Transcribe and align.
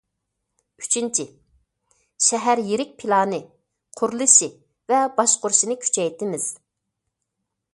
ئۈچىنچى، 0.83 1.25
شەھەر 2.27 2.61
يىرىك 2.69 2.95
پىلانى، 3.03 3.39
قۇرۇلۇشى 4.01 4.49
ۋە 4.93 5.03
باشقۇرۇشىنى 5.21 5.77
كۈچەيتىمىز. 5.85 6.49